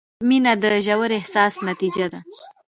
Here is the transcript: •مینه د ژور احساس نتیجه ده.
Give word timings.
•مینه 0.27 0.53
د 0.63 0.65
ژور 0.85 1.09
احساس 1.19 1.53
نتیجه 1.67 2.05
ده. 2.13 2.19